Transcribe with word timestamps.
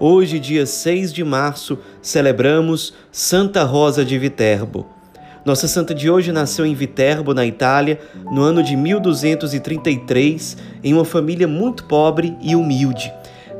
Hoje, 0.00 0.38
dia 0.38 0.64
6 0.64 1.12
de 1.12 1.24
março, 1.24 1.76
celebramos 2.00 2.94
Santa 3.10 3.64
Rosa 3.64 4.04
de 4.04 4.16
Viterbo. 4.16 4.86
Nossa 5.44 5.66
santa 5.66 5.92
de 5.92 6.08
hoje 6.08 6.30
nasceu 6.30 6.64
em 6.64 6.72
Viterbo, 6.72 7.34
na 7.34 7.44
Itália, 7.44 7.98
no 8.30 8.42
ano 8.42 8.62
de 8.62 8.76
1233, 8.76 10.56
em 10.84 10.94
uma 10.94 11.04
família 11.04 11.48
muito 11.48 11.82
pobre 11.82 12.36
e 12.40 12.54
humilde. 12.54 13.12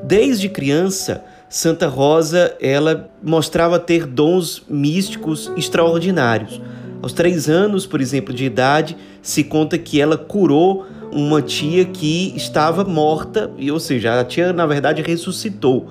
Desde 0.05 0.49
criança, 0.49 1.25
Santa 1.49 1.89
Rosa 1.89 2.55
ela 2.61 3.11
mostrava 3.21 3.77
ter 3.81 4.07
dons 4.07 4.63
místicos 4.69 5.51
extraordinários. 5.57 6.61
Aos 7.03 7.13
três 7.13 7.49
anos, 7.49 7.85
por 7.85 8.01
exemplo, 8.01 8.33
de 8.33 8.45
idade, 8.45 8.97
se 9.21 9.43
conta 9.43 9.77
que 9.77 10.01
ela 10.01 10.17
curou 10.17 10.87
uma 11.11 11.43
tia 11.43 11.85
que 11.85 12.33
estava 12.37 12.85
morta, 12.85 13.51
ou 13.73 13.81
seja, 13.81 14.21
a 14.21 14.25
tia 14.25 14.53
na 14.53 14.67
verdade 14.67 15.03
ressuscitou. 15.03 15.89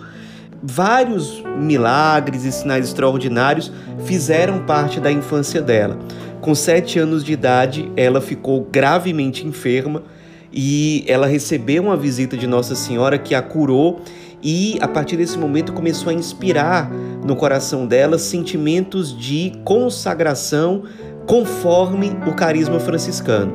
Vários 0.61 1.43
milagres 1.57 2.43
e 2.43 2.51
sinais 2.51 2.85
extraordinários 2.85 3.71
fizeram 4.05 4.65
parte 4.65 4.99
da 4.99 5.11
infância 5.11 5.61
dela. 5.61 5.97
Com 6.41 6.55
sete 6.55 6.99
anos 6.99 7.23
de 7.23 7.33
idade, 7.33 7.91
ela 7.95 8.21
ficou 8.21 8.67
gravemente 8.71 9.45
enferma 9.45 10.03
e 10.51 11.03
ela 11.07 11.27
recebeu 11.27 11.83
uma 11.83 11.97
visita 11.97 12.35
de 12.37 12.47
Nossa 12.47 12.75
Senhora 12.75 13.17
que 13.17 13.35
a 13.35 13.41
curou 13.41 14.01
e 14.41 14.77
a 14.81 14.87
partir 14.87 15.17
desse 15.17 15.37
momento 15.37 15.73
começou 15.73 16.09
a 16.09 16.13
inspirar 16.13 16.89
no 17.25 17.35
coração 17.35 17.85
dela 17.85 18.17
sentimentos 18.17 19.17
de 19.17 19.53
consagração 19.63 20.83
conforme 21.25 22.11
o 22.25 22.33
carisma 22.33 22.79
franciscano. 22.79 23.53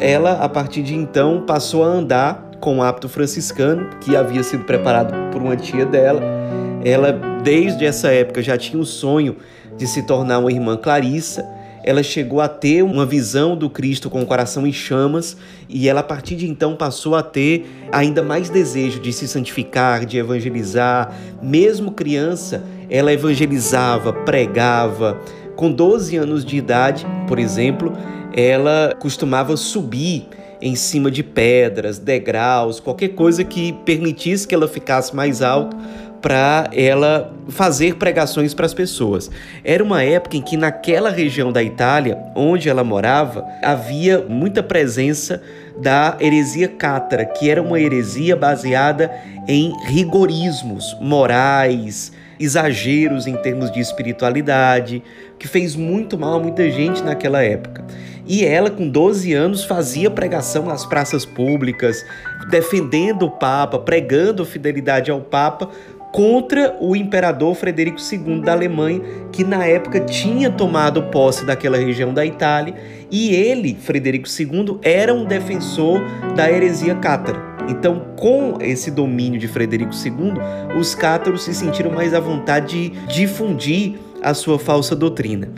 Ela, 0.00 0.42
a 0.42 0.48
partir 0.48 0.82
de 0.82 0.94
então, 0.94 1.42
passou 1.46 1.84
a 1.84 1.86
andar 1.86 2.50
com 2.60 2.78
o 2.78 2.82
hábito 2.82 3.08
franciscano, 3.08 3.90
que 4.00 4.16
havia 4.16 4.42
sido 4.42 4.64
preparado 4.64 5.14
por 5.30 5.40
uma 5.40 5.56
tia 5.56 5.84
dela. 5.84 6.20
Ela, 6.84 7.12
desde 7.42 7.86
essa 7.86 8.08
época, 8.12 8.42
já 8.42 8.58
tinha 8.58 8.80
o 8.80 8.84
sonho 8.84 9.36
de 9.76 9.86
se 9.86 10.02
tornar 10.02 10.38
uma 10.38 10.52
irmã 10.52 10.76
Clarissa. 10.76 11.48
Ela 11.82 12.02
chegou 12.02 12.40
a 12.40 12.48
ter 12.48 12.82
uma 12.82 13.04
visão 13.04 13.56
do 13.56 13.68
Cristo 13.68 14.08
com 14.08 14.22
o 14.22 14.26
coração 14.26 14.66
em 14.66 14.72
chamas 14.72 15.36
e 15.68 15.88
ela, 15.88 16.00
a 16.00 16.04
partir 16.04 16.36
de 16.36 16.48
então, 16.48 16.76
passou 16.76 17.14
a 17.14 17.22
ter 17.22 17.66
ainda 17.92 18.22
mais 18.22 18.48
desejo 18.48 19.00
de 19.00 19.12
se 19.12 19.26
santificar, 19.28 20.04
de 20.04 20.18
evangelizar. 20.18 21.12
Mesmo 21.42 21.92
criança, 21.92 22.62
ela 22.88 23.12
evangelizava, 23.12 24.12
pregava. 24.12 25.20
Com 25.56 25.70
12 25.70 26.16
anos 26.16 26.44
de 26.44 26.56
idade, 26.56 27.06
por 27.28 27.38
exemplo, 27.38 27.92
ela 28.34 28.94
costumava 28.98 29.56
subir 29.56 30.26
em 30.60 30.74
cima 30.74 31.10
de 31.10 31.22
pedras, 31.22 31.98
degraus, 31.98 32.80
qualquer 32.80 33.08
coisa 33.08 33.44
que 33.44 33.72
permitisse 33.84 34.48
que 34.48 34.54
ela 34.54 34.66
ficasse 34.66 35.14
mais 35.14 35.42
alto 35.42 35.76
para 36.24 36.70
ela 36.72 37.34
fazer 37.50 37.96
pregações 37.96 38.54
para 38.54 38.64
as 38.64 38.72
pessoas. 38.72 39.30
Era 39.62 39.84
uma 39.84 40.02
época 40.02 40.38
em 40.38 40.40
que 40.40 40.56
naquela 40.56 41.10
região 41.10 41.52
da 41.52 41.62
Itália, 41.62 42.16
onde 42.34 42.66
ela 42.66 42.82
morava, 42.82 43.46
havia 43.62 44.24
muita 44.26 44.62
presença 44.62 45.42
da 45.78 46.16
heresia 46.18 46.66
cátara, 46.66 47.26
que 47.26 47.50
era 47.50 47.60
uma 47.60 47.78
heresia 47.78 48.34
baseada 48.34 49.12
em 49.46 49.74
rigorismos 49.84 50.96
morais, 50.98 52.10
exageros 52.40 53.26
em 53.26 53.36
termos 53.36 53.70
de 53.70 53.80
espiritualidade, 53.80 55.02
que 55.38 55.46
fez 55.46 55.76
muito 55.76 56.18
mal 56.18 56.36
a 56.36 56.40
muita 56.40 56.70
gente 56.70 57.02
naquela 57.02 57.42
época. 57.42 57.84
E 58.26 58.46
ela, 58.46 58.70
com 58.70 58.88
12 58.88 59.34
anos, 59.34 59.62
fazia 59.62 60.10
pregação 60.10 60.64
nas 60.64 60.86
praças 60.86 61.26
públicas, 61.26 62.02
defendendo 62.48 63.26
o 63.26 63.30
Papa, 63.30 63.78
pregando 63.78 64.46
fidelidade 64.46 65.10
ao 65.10 65.20
Papa 65.20 65.68
contra 66.14 66.76
o 66.80 66.94
imperador 66.94 67.56
Frederico 67.56 67.98
II 67.98 68.40
da 68.40 68.52
Alemanha, 68.52 69.00
que 69.32 69.42
na 69.42 69.66
época 69.66 69.98
tinha 69.98 70.48
tomado 70.48 71.02
posse 71.10 71.44
daquela 71.44 71.76
região 71.76 72.14
da 72.14 72.24
Itália, 72.24 72.72
e 73.10 73.34
ele, 73.34 73.74
Frederico 73.74 74.28
II, 74.28 74.78
era 74.80 75.12
um 75.12 75.24
defensor 75.24 76.00
da 76.36 76.48
heresia 76.48 76.94
cátara. 76.94 77.42
Então, 77.68 78.00
com 78.16 78.58
esse 78.60 78.92
domínio 78.92 79.40
de 79.40 79.48
Frederico 79.48 79.90
II, 79.92 80.34
os 80.78 80.94
cátaros 80.94 81.42
se 81.42 81.52
sentiram 81.52 81.90
mais 81.90 82.14
à 82.14 82.20
vontade 82.20 82.90
de 82.90 83.06
difundir 83.12 83.94
a 84.22 84.34
sua 84.34 84.56
falsa 84.56 84.94
doutrina. 84.94 85.48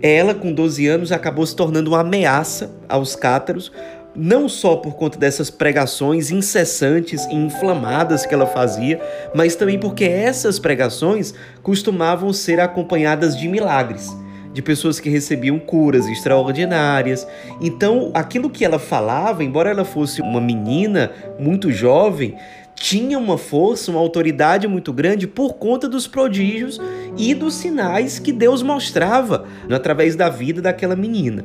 Ela, 0.00 0.32
com 0.32 0.52
12 0.52 0.86
anos, 0.86 1.10
acabou 1.10 1.44
se 1.44 1.56
tornando 1.56 1.90
uma 1.90 2.02
ameaça 2.02 2.70
aos 2.88 3.16
cátaros, 3.16 3.72
não 4.14 4.48
só 4.48 4.76
por 4.76 4.94
conta 4.94 5.18
dessas 5.18 5.50
pregações 5.50 6.30
incessantes 6.30 7.24
e 7.26 7.34
inflamadas 7.34 8.24
que 8.24 8.34
ela 8.34 8.46
fazia, 8.46 9.00
mas 9.34 9.56
também 9.56 9.78
porque 9.78 10.04
essas 10.04 10.58
pregações 10.58 11.34
costumavam 11.62 12.32
ser 12.32 12.60
acompanhadas 12.60 13.36
de 13.36 13.48
milagres, 13.48 14.16
de 14.52 14.62
pessoas 14.62 15.00
que 15.00 15.10
recebiam 15.10 15.58
curas 15.58 16.06
extraordinárias. 16.06 17.26
Então, 17.60 18.10
aquilo 18.14 18.48
que 18.48 18.64
ela 18.64 18.78
falava, 18.78 19.42
embora 19.42 19.70
ela 19.70 19.84
fosse 19.84 20.22
uma 20.22 20.40
menina 20.40 21.10
muito 21.38 21.72
jovem, 21.72 22.36
tinha 22.74 23.18
uma 23.18 23.38
força, 23.38 23.90
uma 23.90 24.00
autoridade 24.00 24.66
muito 24.66 24.92
grande 24.92 25.26
por 25.26 25.54
conta 25.54 25.88
dos 25.88 26.06
prodígios 26.06 26.80
e 27.16 27.34
dos 27.34 27.54
sinais 27.54 28.18
que 28.18 28.32
Deus 28.32 28.62
mostrava 28.62 29.46
através 29.70 30.16
da 30.16 30.28
vida 30.28 30.60
daquela 30.60 30.96
menina. 30.96 31.44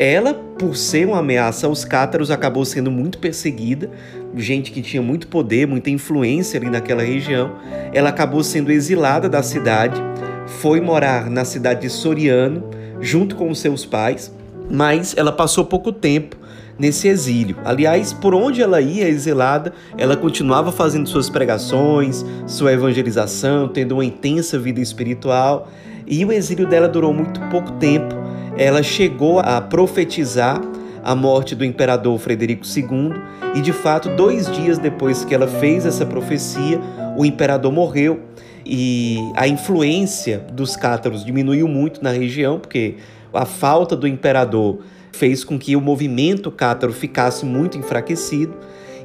Ela, 0.00 0.32
por 0.32 0.74
ser 0.78 1.06
uma 1.06 1.18
ameaça 1.18 1.66
aos 1.66 1.84
cátaros, 1.84 2.30
acabou 2.30 2.64
sendo 2.64 2.90
muito 2.90 3.18
perseguida, 3.18 3.90
gente 4.34 4.72
que 4.72 4.80
tinha 4.80 5.02
muito 5.02 5.28
poder, 5.28 5.66
muita 5.66 5.90
influência 5.90 6.58
ali 6.58 6.70
naquela 6.70 7.02
região. 7.02 7.52
Ela 7.92 8.08
acabou 8.08 8.42
sendo 8.42 8.72
exilada 8.72 9.28
da 9.28 9.42
cidade, 9.42 10.00
foi 10.46 10.80
morar 10.80 11.28
na 11.28 11.44
cidade 11.44 11.82
de 11.82 11.90
Soriano, 11.90 12.70
junto 12.98 13.36
com 13.36 13.54
seus 13.54 13.84
pais, 13.84 14.34
mas 14.70 15.14
ela 15.18 15.32
passou 15.32 15.66
pouco 15.66 15.92
tempo 15.92 16.34
nesse 16.78 17.06
exílio. 17.06 17.56
Aliás, 17.62 18.10
por 18.10 18.34
onde 18.34 18.62
ela 18.62 18.80
ia 18.80 19.06
exilada, 19.06 19.74
ela 19.98 20.16
continuava 20.16 20.72
fazendo 20.72 21.10
suas 21.10 21.28
pregações, 21.28 22.24
sua 22.46 22.72
evangelização, 22.72 23.68
tendo 23.68 23.92
uma 23.92 24.04
intensa 24.06 24.58
vida 24.58 24.80
espiritual. 24.80 25.68
E 26.06 26.24
o 26.24 26.32
exílio 26.32 26.66
dela 26.66 26.88
durou 26.88 27.12
muito 27.12 27.38
pouco 27.50 27.72
tempo. 27.72 28.19
Ela 28.56 28.82
chegou 28.82 29.40
a 29.40 29.60
profetizar 29.60 30.60
a 31.02 31.14
morte 31.14 31.54
do 31.54 31.64
imperador 31.64 32.18
Frederico 32.18 32.64
II 32.66 33.12
e, 33.54 33.60
de 33.60 33.72
fato, 33.72 34.08
dois 34.16 34.50
dias 34.50 34.78
depois 34.78 35.24
que 35.24 35.34
ela 35.34 35.46
fez 35.46 35.86
essa 35.86 36.04
profecia, 36.04 36.80
o 37.16 37.24
imperador 37.24 37.72
morreu 37.72 38.20
e 38.64 39.18
a 39.34 39.48
influência 39.48 40.44
dos 40.52 40.76
cátaros 40.76 41.24
diminuiu 41.24 41.66
muito 41.66 42.02
na 42.02 42.10
região, 42.10 42.58
porque 42.58 42.96
a 43.32 43.46
falta 43.46 43.96
do 43.96 44.06
imperador 44.06 44.80
fez 45.12 45.42
com 45.42 45.58
que 45.58 45.74
o 45.74 45.80
movimento 45.80 46.50
cátaro 46.50 46.92
ficasse 46.92 47.44
muito 47.44 47.78
enfraquecido. 47.78 48.54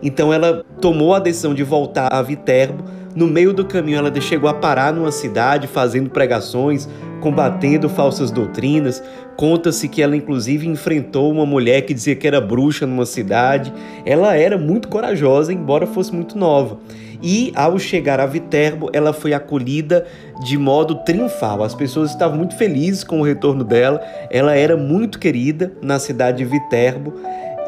Então 0.04 0.32
ela 0.34 0.64
tomou 0.82 1.14
a 1.14 1.20
decisão 1.20 1.54
de 1.54 1.64
voltar 1.64 2.14
a 2.14 2.22
Viterbo. 2.22 2.84
No 3.16 3.28
meio 3.28 3.54
do 3.54 3.64
caminho, 3.64 3.98
ela 3.98 4.14
chegou 4.20 4.50
a 4.50 4.54
parar 4.54 4.92
numa 4.92 5.12
cidade 5.12 5.68
fazendo 5.68 6.10
pregações, 6.10 6.86
combatendo 7.22 7.88
falsas 7.88 8.30
doutrinas. 8.30 9.02
Conta-se 9.38 9.88
que 9.88 10.02
ela, 10.02 10.18
inclusive, 10.18 10.68
enfrentou 10.68 11.32
uma 11.32 11.46
mulher 11.46 11.84
que 11.84 11.94
dizia 11.94 12.14
que 12.14 12.28
era 12.28 12.42
bruxa 12.42 12.86
numa 12.86 13.06
cidade. 13.06 13.72
Ela 14.06 14.36
era 14.36 14.58
muito 14.58 14.90
corajosa, 14.90 15.54
embora 15.54 15.88
fosse 15.88 16.14
muito 16.14 16.38
nova. 16.38 16.78
E 17.24 17.54
ao 17.56 17.80
chegar 17.80 18.20
a 18.20 18.26
Viterbo, 18.26 18.90
ela 18.92 19.14
foi 19.14 19.34
acolhida 19.34 20.06
de 20.44 20.58
modo 20.58 20.96
triunfal. 21.06 21.64
As 21.64 21.74
pessoas 21.74 22.12
estavam 22.12 22.38
muito 22.38 22.58
felizes 22.58 23.06
com 23.06 23.22
o 23.22 23.24
retorno 23.24 23.64
dela. 23.64 24.02
Ela 24.30 24.58
era 24.58 24.76
muito 24.76 25.20
querida 25.20 25.72
na 25.82 26.00
cidade 26.00 26.40
de 26.40 26.46
Viterbo 26.46 27.14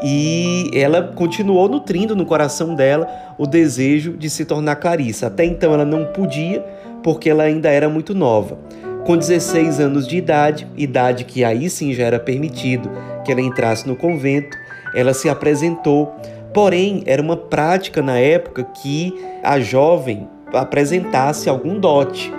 e 0.02 0.70
ela 0.72 1.02
continuou 1.02 1.68
nutrindo 1.68 2.14
no 2.14 2.24
coração 2.24 2.74
dela 2.74 3.08
o 3.36 3.46
desejo 3.46 4.16
de 4.16 4.30
se 4.30 4.44
tornar 4.44 4.76
Clarissa. 4.76 5.26
Até 5.26 5.44
então 5.44 5.74
ela 5.74 5.84
não 5.84 6.06
podia, 6.06 6.64
porque 7.02 7.30
ela 7.30 7.44
ainda 7.44 7.68
era 7.68 7.88
muito 7.88 8.14
nova. 8.14 8.58
Com 9.04 9.16
16 9.16 9.80
anos 9.80 10.06
de 10.06 10.16
idade, 10.16 10.66
idade 10.76 11.24
que 11.24 11.42
aí 11.44 11.70
sim 11.70 11.92
já 11.92 12.04
era 12.04 12.20
permitido 12.20 12.90
que 13.24 13.32
ela 13.32 13.40
entrasse 13.40 13.86
no 13.86 13.96
convento, 13.96 14.56
ela 14.94 15.14
se 15.14 15.28
apresentou 15.28 16.14
Porém, 16.52 17.02
era 17.06 17.20
uma 17.20 17.36
prática 17.36 18.02
na 18.02 18.18
época 18.18 18.64
que 18.64 19.14
a 19.42 19.60
jovem 19.60 20.28
apresentasse 20.52 21.48
algum 21.48 21.78
dote. 21.78 22.32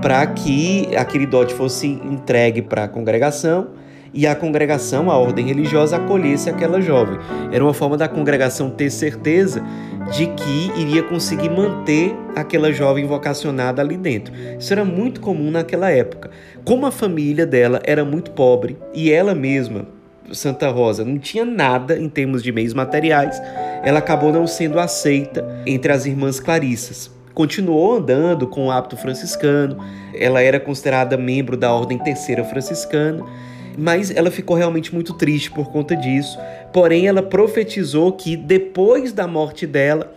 para 0.00 0.24
que 0.28 0.88
aquele 0.96 1.26
dote 1.26 1.52
fosse 1.52 1.88
entregue 1.88 2.62
para 2.62 2.84
a 2.84 2.88
congregação 2.88 3.66
e 4.12 4.26
a 4.26 4.34
congregação, 4.34 5.10
a 5.10 5.16
ordem 5.16 5.46
religiosa, 5.46 5.96
acolhesse 5.96 6.48
aquela 6.48 6.80
jovem. 6.80 7.18
Era 7.52 7.62
uma 7.62 7.74
forma 7.74 7.96
da 7.96 8.08
congregação 8.08 8.70
ter 8.70 8.90
certeza 8.90 9.62
de 10.12 10.26
que 10.26 10.72
iria 10.80 11.02
conseguir 11.02 11.50
manter 11.50 12.16
aquela 12.34 12.72
jovem 12.72 13.06
vocacionada 13.06 13.82
ali 13.82 13.96
dentro. 13.96 14.32
Isso 14.58 14.72
era 14.72 14.84
muito 14.84 15.20
comum 15.20 15.50
naquela 15.50 15.90
época. 15.90 16.30
Como 16.64 16.86
a 16.86 16.90
família 16.90 17.46
dela 17.46 17.80
era 17.84 18.04
muito 18.04 18.30
pobre 18.30 18.76
e 18.94 19.12
ela 19.12 19.34
mesma, 19.34 19.86
Santa 20.32 20.68
Rosa, 20.68 21.04
não 21.04 21.18
tinha 21.18 21.44
nada 21.44 21.98
em 21.98 22.08
termos 22.08 22.42
de 22.42 22.52
meios 22.52 22.74
materiais, 22.74 23.40
ela 23.82 23.98
acabou 23.98 24.32
não 24.32 24.46
sendo 24.46 24.78
aceita 24.78 25.46
entre 25.66 25.92
as 25.92 26.06
irmãs 26.06 26.40
Clarissas 26.40 27.18
continuou 27.38 27.98
andando 27.98 28.48
com 28.48 28.66
o 28.66 28.70
hábito 28.72 28.96
franciscano, 28.96 29.78
ela 30.12 30.42
era 30.42 30.58
considerada 30.58 31.16
membro 31.16 31.56
da 31.56 31.72
Ordem 31.72 31.96
Terceira 31.96 32.42
Franciscana, 32.42 33.24
mas 33.78 34.10
ela 34.10 34.30
ficou 34.30 34.56
realmente 34.56 34.92
muito 34.92 35.14
triste 35.14 35.52
por 35.52 35.70
conta 35.70 35.94
disso. 35.94 36.36
Porém, 36.72 37.06
ela 37.06 37.22
profetizou 37.22 38.12
que 38.12 38.36
depois 38.36 39.12
da 39.12 39.28
morte 39.28 39.66
dela, 39.68 40.12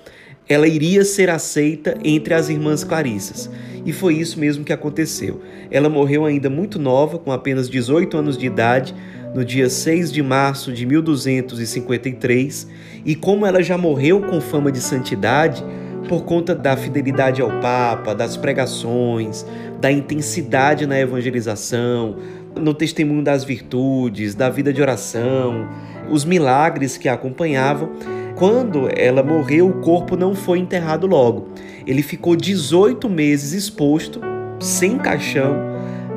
ela 0.50 0.68
iria 0.68 1.06
ser 1.06 1.30
aceita 1.30 1.96
entre 2.04 2.34
as 2.34 2.50
irmãs 2.50 2.84
Clarissas. 2.84 3.50
E 3.86 3.94
foi 3.94 4.16
isso 4.16 4.40
mesmo 4.40 4.66
que 4.66 4.74
aconteceu. 4.74 5.42
Ela 5.70 5.90
morreu 5.90 6.26
ainda 6.26 6.50
muito 6.50 6.80
nova, 6.80 7.20
com 7.20 7.32
apenas 7.32 7.70
18 7.70 8.18
anos 8.18 8.38
de 8.38 8.48
idade, 8.48 8.96
no 9.34 9.46
dia 9.46 9.70
6 9.70 10.12
de 10.12 10.24
março 10.24 10.74
de 10.74 10.86
1253, 10.86 12.68
e 13.06 13.16
como 13.16 13.46
ela 13.46 13.62
já 13.64 13.78
morreu 13.78 14.22
com 14.22 14.42
fama 14.42 14.72
de 14.72 14.80
santidade, 14.80 15.64
por 16.10 16.26
conta 16.26 16.54
da 16.54 16.76
fidelidade 16.76 17.42
ao 17.42 17.62
Papa, 17.62 18.14
das 18.14 18.36
pregações, 18.36 19.46
da 19.80 19.92
intensidade 19.92 20.86
na 20.86 21.00
evangelização, 21.00 22.18
no 22.60 22.74
testemunho 22.74 23.24
das 23.24 23.44
virtudes, 23.44 24.36
da 24.36 24.50
vida 24.50 24.72
de 24.74 24.82
oração, 24.82 25.68
os 26.10 26.26
milagres 26.26 26.98
que 26.98 27.08
a 27.08 27.14
acompanhavam. 27.14 27.90
Quando 28.36 28.90
ela 28.96 29.22
morreu, 29.22 29.70
o 29.70 29.82
corpo 29.82 30.16
não 30.16 30.34
foi 30.34 30.60
enterrado 30.60 31.06
logo. 31.06 31.50
Ele 31.86 32.02
ficou 32.02 32.36
18 32.36 33.10
meses 33.10 33.54
exposto, 33.54 34.20
sem 34.60 34.98
caixão, 34.98 35.56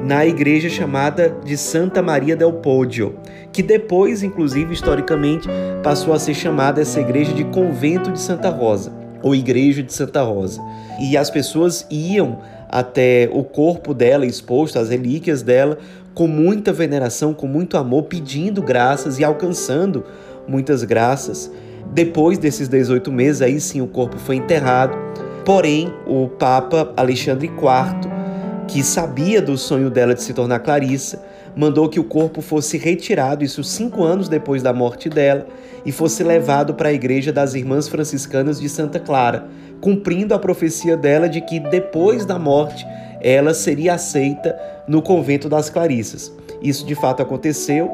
na 0.03 0.27
igreja 0.27 0.69
chamada 0.69 1.35
de 1.45 1.57
Santa 1.57 2.03
Maria 2.03 2.37
del 2.37 2.53
Poggio, 2.53 3.17
que 3.53 3.63
depois, 3.63 4.23
inclusive, 4.23 4.75
historicamente, 4.75 5.49
passou 5.83 6.13
a 6.13 6.19
ser 6.19 6.35
chamada 6.35 6.81
essa 6.81 7.01
igreja 7.01 7.33
de 7.33 7.45
Convento 7.45 8.13
de 8.13 8.21
Santa 8.21 8.51
Rosa 8.51 9.05
ou 9.25 9.35
igreja 9.35 9.83
de 9.83 9.93
Santa 9.93 10.23
Rosa. 10.23 10.61
E 11.01 11.17
as 11.17 11.31
pessoas 11.31 11.87
iam 11.91 12.41
até 12.75 13.31
o 13.33 13.45
corpo 13.45 13.95
dela 13.95 14.27
exposto, 14.27 14.81
as 14.81 14.89
relíquias 14.89 15.43
dela, 15.43 15.79
com 16.13 16.27
muita 16.27 16.73
veneração, 16.73 17.33
com 17.33 17.47
muito 17.47 17.77
amor, 17.77 18.03
pedindo 18.03 18.61
graças 18.61 19.21
e 19.21 19.25
alcançando 19.25 20.05
muitas 20.49 20.83
graças. 20.83 21.49
Depois 21.93 22.37
desses 22.37 22.67
18 22.67 23.13
meses, 23.13 23.43
aí 23.43 23.61
sim 23.61 23.81
o 23.81 23.87
corpo 23.87 24.19
foi 24.19 24.35
enterrado. 24.35 24.99
Porém, 25.45 25.95
o 26.05 26.27
Papa 26.29 26.93
Alexandre 26.97 27.47
IV, 27.47 28.11
que 28.67 28.83
sabia 28.83 29.41
do 29.41 29.57
sonho 29.57 29.91
dela 29.91 30.15
de 30.15 30.23
se 30.23 30.33
tornar 30.33 30.61
Clarissa, 30.61 31.23
mandou 31.55 31.89
que 31.89 32.01
o 32.01 32.05
corpo 32.05 32.41
fosse 32.41 32.77
retirado, 32.77 33.45
isso 33.45 33.63
cinco 33.63 34.03
anos 34.03 34.29
depois 34.29 34.63
da 34.63 34.73
morte 34.73 35.09
dela, 35.09 35.47
e 35.85 35.93
fosse 35.93 36.23
levado 36.25 36.75
para 36.75 36.89
a 36.89 36.93
igreja 36.93 37.33
das 37.33 37.55
Irmãs 37.55 37.89
Franciscanas 37.89 38.61
de 38.61 38.69
Santa 38.69 38.99
Clara, 38.99 39.47
cumprindo 39.81 40.35
a 40.35 40.39
profecia 40.39 40.97
dela 40.97 41.29
de 41.29 41.41
que 41.41 41.61
depois 41.61 42.25
da 42.25 42.39
morte 42.39 42.87
ela 43.21 43.55
seria 43.55 43.95
aceita 43.95 44.59
no 44.89 45.01
convento 45.01 45.49
das 45.49 45.71
Clarissas. 45.71 46.33
Isso 46.61 46.87
de 46.87 46.95
fato 46.95 47.23
aconteceu 47.23 47.91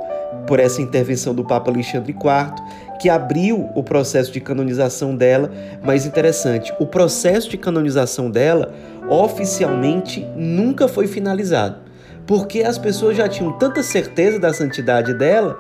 por 0.47 0.61
essa 0.61 0.81
intervenção 0.81 1.35
do 1.35 1.45
Papa 1.45 1.71
Alexandre 1.71 2.13
IV, 2.13 2.99
que 3.01 3.09
abriu 3.09 3.69
o 3.75 3.83
processo 3.83 4.31
de 4.31 4.41
canonização 4.41 5.17
dela, 5.17 5.51
mas 5.83 6.07
interessante, 6.07 6.73
o 6.79 6.87
processo 6.87 7.49
de 7.49 7.57
canonização 7.57 8.31
dela 8.31 8.73
oficialmente 9.11 10.27
nunca 10.37 10.89
foi 10.89 11.07
finalizado 11.07 11.91
porque 12.31 12.63
as 12.63 12.79
pessoas 12.79 13.17
já 13.17 13.29
tinham 13.29 13.51
tanta 13.51 13.83
certeza 13.83 14.39
da 14.39 14.53
santidade 14.53 15.13
dela 15.15 15.59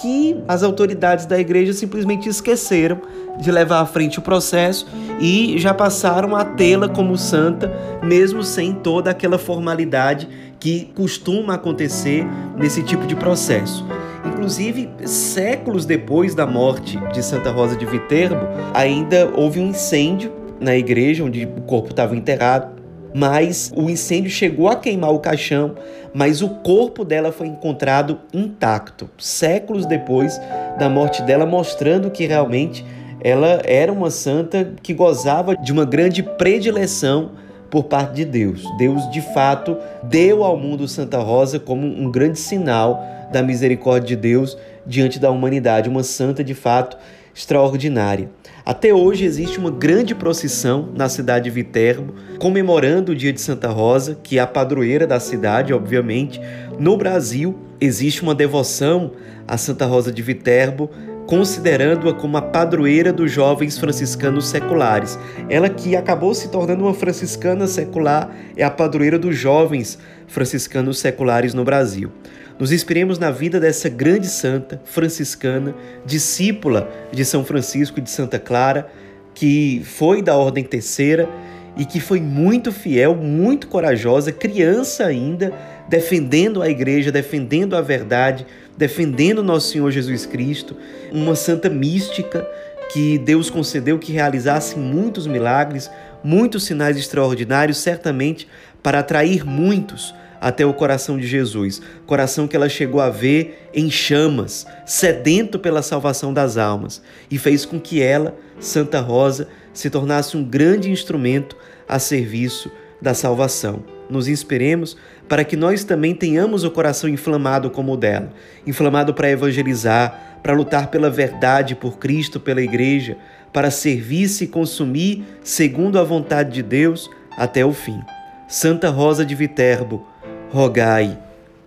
que 0.00 0.42
as 0.48 0.62
autoridades 0.62 1.26
da 1.26 1.38
igreja 1.38 1.74
simplesmente 1.74 2.26
esqueceram 2.26 3.02
de 3.38 3.52
levar 3.52 3.80
à 3.80 3.86
frente 3.86 4.18
o 4.18 4.22
processo 4.22 4.86
e 5.20 5.58
já 5.58 5.74
passaram 5.74 6.34
a 6.34 6.42
tê-la 6.42 6.88
como 6.88 7.18
santa, 7.18 7.70
mesmo 8.02 8.42
sem 8.42 8.72
toda 8.72 9.10
aquela 9.10 9.36
formalidade 9.36 10.26
que 10.58 10.90
costuma 10.94 11.54
acontecer 11.54 12.26
nesse 12.56 12.82
tipo 12.82 13.06
de 13.06 13.14
processo. 13.14 13.86
Inclusive, 14.24 14.88
séculos 15.04 15.84
depois 15.84 16.34
da 16.34 16.46
morte 16.46 16.98
de 17.12 17.22
Santa 17.22 17.50
Rosa 17.50 17.76
de 17.76 17.84
Viterbo, 17.84 18.40
ainda 18.72 19.30
houve 19.34 19.60
um 19.60 19.68
incêndio 19.68 20.32
na 20.58 20.74
igreja 20.74 21.24
onde 21.24 21.44
o 21.44 21.60
corpo 21.60 21.90
estava 21.90 22.16
enterrado 22.16 22.75
mas 23.16 23.72
o 23.74 23.88
incêndio 23.88 24.30
chegou 24.30 24.68
a 24.68 24.76
queimar 24.76 25.10
o 25.10 25.20
caixão, 25.20 25.74
mas 26.12 26.42
o 26.42 26.50
corpo 26.50 27.02
dela 27.02 27.32
foi 27.32 27.46
encontrado 27.46 28.20
intacto, 28.30 29.08
séculos 29.16 29.86
depois 29.86 30.38
da 30.78 30.90
morte 30.90 31.22
dela, 31.22 31.46
mostrando 31.46 32.10
que 32.10 32.26
realmente 32.26 32.84
ela 33.24 33.62
era 33.64 33.90
uma 33.90 34.10
santa 34.10 34.74
que 34.82 34.92
gozava 34.92 35.56
de 35.56 35.72
uma 35.72 35.86
grande 35.86 36.22
predileção 36.22 37.30
por 37.70 37.84
parte 37.84 38.16
de 38.16 38.26
Deus. 38.26 38.62
Deus, 38.76 39.10
de 39.10 39.22
fato, 39.22 39.78
deu 40.02 40.44
ao 40.44 40.58
mundo 40.58 40.86
Santa 40.86 41.18
Rosa 41.18 41.58
como 41.58 41.86
um 41.86 42.10
grande 42.10 42.38
sinal 42.38 43.02
da 43.32 43.42
misericórdia 43.42 44.14
de 44.14 44.16
Deus 44.16 44.58
diante 44.84 45.18
da 45.18 45.30
humanidade, 45.30 45.88
uma 45.88 46.02
santa 46.02 46.44
de 46.44 46.52
fato 46.52 46.98
extraordinária. 47.36 48.30
Até 48.64 48.94
hoje 48.94 49.26
existe 49.26 49.58
uma 49.58 49.70
grande 49.70 50.14
procissão 50.14 50.88
na 50.96 51.06
cidade 51.06 51.44
de 51.44 51.50
Viterbo, 51.50 52.14
comemorando 52.38 53.12
o 53.12 53.14
dia 53.14 53.32
de 53.32 53.40
Santa 53.42 53.68
Rosa, 53.68 54.18
que 54.22 54.38
é 54.38 54.40
a 54.40 54.46
padroeira 54.46 55.06
da 55.06 55.20
cidade, 55.20 55.74
obviamente. 55.74 56.40
No 56.78 56.96
Brasil, 56.96 57.54
existe 57.78 58.22
uma 58.22 58.34
devoção 58.34 59.12
a 59.46 59.58
Santa 59.58 59.84
Rosa 59.84 60.10
de 60.10 60.22
Viterbo, 60.22 60.90
considerando-a 61.26 62.14
como 62.14 62.36
a 62.36 62.42
padroeira 62.42 63.12
dos 63.12 63.30
jovens 63.30 63.78
franciscanos 63.78 64.46
seculares. 64.46 65.18
Ela 65.48 65.68
que 65.68 65.96
acabou 65.96 66.32
se 66.34 66.48
tornando 66.48 66.84
uma 66.84 66.94
franciscana 66.94 67.66
secular 67.66 68.34
é 68.56 68.62
a 68.62 68.70
padroeira 68.70 69.18
dos 69.18 69.36
jovens 69.36 69.98
franciscanos 70.28 70.98
seculares 70.98 71.52
no 71.52 71.64
Brasil. 71.64 72.10
Nos 72.58 72.72
inspiremos 72.72 73.18
na 73.18 73.30
vida 73.30 73.60
dessa 73.60 73.88
grande 73.88 74.28
santa 74.28 74.80
franciscana, 74.84 75.74
discípula 76.06 76.88
de 77.12 77.24
São 77.24 77.44
Francisco 77.44 78.00
de 78.00 78.08
Santa 78.08 78.38
Clara, 78.38 78.90
que 79.34 79.82
foi 79.84 80.22
da 80.22 80.36
Ordem 80.36 80.64
Terceira 80.64 81.28
e 81.76 81.84
que 81.84 82.00
foi 82.00 82.20
muito 82.20 82.72
fiel, 82.72 83.14
muito 83.14 83.66
corajosa, 83.68 84.32
criança 84.32 85.04
ainda, 85.04 85.52
defendendo 85.86 86.62
a 86.62 86.70
igreja, 86.70 87.12
defendendo 87.12 87.76
a 87.76 87.82
verdade, 87.82 88.46
defendendo 88.76 89.42
nosso 89.42 89.70
Senhor 89.70 89.90
Jesus 89.90 90.26
Cristo, 90.26 90.76
uma 91.12 91.34
santa 91.34 91.68
mística 91.68 92.46
que 92.92 93.18
Deus 93.18 93.50
concedeu 93.50 93.98
que 93.98 94.12
realizasse 94.12 94.78
muitos 94.78 95.26
milagres, 95.26 95.90
muitos 96.22 96.64
sinais 96.64 96.96
extraordinários, 96.96 97.78
certamente 97.78 98.46
para 98.82 99.00
atrair 99.00 99.44
muitos 99.44 100.14
até 100.40 100.64
o 100.64 100.74
coração 100.74 101.18
de 101.18 101.26
Jesus, 101.26 101.80
coração 102.06 102.46
que 102.46 102.54
ela 102.54 102.68
chegou 102.68 103.00
a 103.00 103.10
ver 103.10 103.68
em 103.74 103.90
chamas, 103.90 104.66
sedento 104.84 105.58
pela 105.58 105.82
salvação 105.82 106.32
das 106.32 106.56
almas, 106.56 107.02
e 107.30 107.38
fez 107.38 107.64
com 107.64 107.80
que 107.80 108.02
ela, 108.02 108.36
Santa 108.60 109.00
Rosa, 109.00 109.48
se 109.72 109.90
tornasse 109.90 110.36
um 110.36 110.44
grande 110.44 110.90
instrumento 110.90 111.56
a 111.88 111.98
serviço 111.98 112.70
da 113.00 113.14
salvação. 113.14 113.82
Nos 114.08 114.28
inspiremos 114.28 114.96
para 115.28 115.44
que 115.44 115.56
nós 115.56 115.84
também 115.84 116.14
tenhamos 116.14 116.64
o 116.64 116.70
coração 116.70 117.08
inflamado 117.08 117.70
como 117.70 117.92
o 117.92 117.96
dela, 117.96 118.32
inflamado 118.66 119.12
para 119.14 119.30
evangelizar, 119.30 120.38
para 120.42 120.54
lutar 120.54 120.88
pela 120.88 121.10
verdade, 121.10 121.74
por 121.74 121.98
Cristo, 121.98 122.38
pela 122.38 122.62
igreja, 122.62 123.16
para 123.52 123.70
servir-se 123.70 124.44
e 124.44 124.48
consumir 124.48 125.24
segundo 125.42 125.98
a 125.98 126.04
vontade 126.04 126.52
de 126.52 126.62
Deus 126.62 127.10
até 127.36 127.64
o 127.64 127.72
fim. 127.72 128.00
Santa 128.48 128.90
Rosa 128.90 129.24
de 129.24 129.34
Viterbo, 129.34 130.06
rogai 130.50 131.18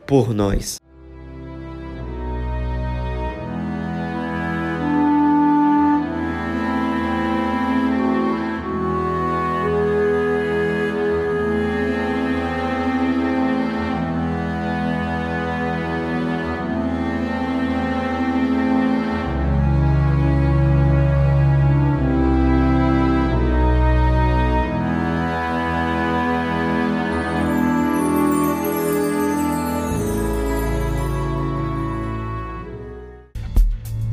por 0.07 0.33
nós. 0.33 0.79